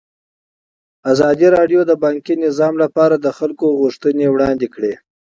ازادي 1.11 1.47
راډیو 1.57 1.81
د 1.85 1.91
بانکي 2.03 2.35
نظام 2.45 2.73
لپاره 2.83 3.15
د 3.17 3.27
خلکو 3.37 3.65
غوښتنې 3.79 4.25
وړاندې 4.29 4.67
کړي. 4.75 4.93